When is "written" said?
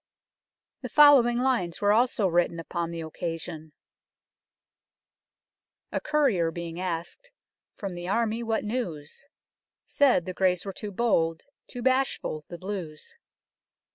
2.27-2.59